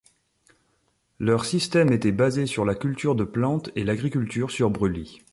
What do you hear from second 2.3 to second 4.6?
sur la culture de plantes et l'agriculture